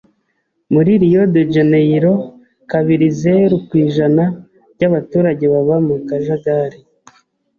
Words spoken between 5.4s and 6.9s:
baba mu kajagari.